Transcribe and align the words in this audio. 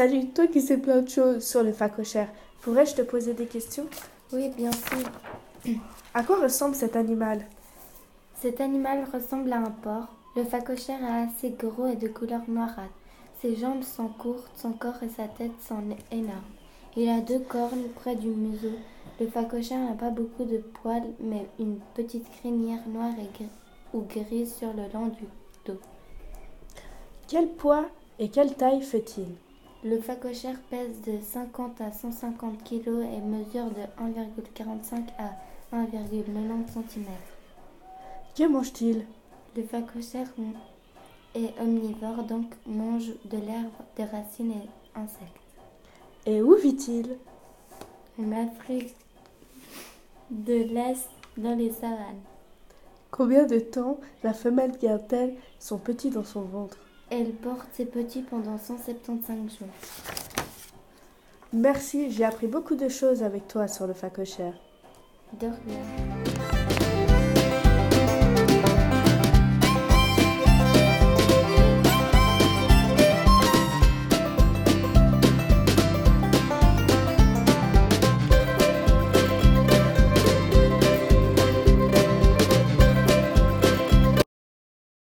Salut, 0.00 0.28
toi 0.28 0.46
qui 0.46 0.62
sais 0.62 0.78
plein 0.78 1.02
de 1.02 1.10
choses 1.10 1.44
sur 1.44 1.62
le 1.62 1.74
phacochère, 1.74 2.30
pourrais-je 2.62 2.94
te 2.94 3.02
poser 3.02 3.34
des 3.34 3.44
questions? 3.44 3.84
Oui, 4.32 4.48
bien 4.56 4.70
sûr. 4.72 5.74
À 6.14 6.22
quoi 6.22 6.40
ressemble 6.40 6.74
cet 6.74 6.96
animal? 6.96 7.44
Cet 8.40 8.62
animal 8.62 9.04
ressemble 9.12 9.52
à 9.52 9.58
un 9.58 9.70
porc. 9.70 10.08
Le 10.36 10.44
phacochère 10.44 11.00
est 11.04 11.28
assez 11.28 11.50
gros 11.50 11.86
et 11.86 11.96
de 11.96 12.08
couleur 12.08 12.40
noirâtre. 12.48 12.88
Ses 13.42 13.56
jambes 13.56 13.82
sont 13.82 14.08
courtes, 14.08 14.50
son 14.56 14.72
corps 14.72 15.02
et 15.02 15.10
sa 15.10 15.28
tête 15.28 15.52
sont 15.68 15.82
énormes. 16.10 16.40
Il 16.96 17.06
a 17.10 17.20
deux 17.20 17.40
cornes 17.40 17.90
près 17.96 18.16
du 18.16 18.28
museau. 18.28 18.78
Le 19.20 19.26
phacochère 19.26 19.86
n'a 19.86 19.96
pas 19.96 20.08
beaucoup 20.08 20.44
de 20.44 20.64
poils, 20.80 21.12
mais 21.20 21.46
une 21.58 21.78
petite 21.94 22.30
crinière 22.38 22.88
noire 22.88 23.12
et 23.18 23.36
gris 23.36 23.50
ou 23.92 24.00
grise 24.00 24.54
sur 24.54 24.72
le 24.72 24.84
long 24.94 25.08
du 25.08 25.26
dos. 25.66 25.78
Quel 27.28 27.48
poids 27.48 27.84
et 28.18 28.30
quelle 28.30 28.54
taille 28.54 28.80
fait-il? 28.80 29.26
Le 29.82 29.98
phacochère 29.98 30.60
pèse 30.68 31.00
de 31.06 31.18
50 31.22 31.80
à 31.80 31.90
150 31.90 32.62
kg 32.64 32.88
et 32.88 33.20
mesure 33.22 33.70
de 33.70 33.80
1,45 33.98 35.08
à 35.18 35.30
1,90 35.74 36.66
cm. 36.68 37.06
Que 38.36 38.46
mange-t-il? 38.46 39.06
Le 39.56 39.62
phacochère 39.62 40.28
est 41.34 41.58
omnivore, 41.58 42.24
donc 42.24 42.44
mange 42.66 43.08
de 43.24 43.38
l'herbe, 43.38 43.72
des 43.96 44.04
racines 44.04 44.52
et 44.52 44.98
insectes. 44.98 45.40
Et 46.26 46.42
où 46.42 46.56
vit-il? 46.56 47.16
En 48.18 48.32
Afrique 48.32 48.94
de 50.30 50.62
l'Est, 50.74 51.08
dans 51.38 51.56
les 51.56 51.72
savanes. 51.72 52.20
Combien 53.10 53.46
de 53.46 53.58
temps 53.58 53.98
la 54.22 54.34
femelle 54.34 54.76
garde-t-elle 54.78 55.36
son 55.58 55.78
petit 55.78 56.10
dans 56.10 56.24
son 56.24 56.42
ventre? 56.42 56.76
Elle 57.10 57.32
porte 57.32 57.66
ses 57.72 57.86
petits 57.86 58.22
pendant 58.22 58.56
175 58.56 59.36
jours. 59.58 59.68
Merci, 61.52 62.12
j'ai 62.12 62.24
appris 62.24 62.46
beaucoup 62.46 62.76
de 62.76 62.88
choses 62.88 63.24
avec 63.24 63.48
toi 63.48 63.66
sur 63.66 63.88
le 63.88 63.94
phacochère. 63.94 64.54
De 65.40 65.46
rien. 65.46 66.19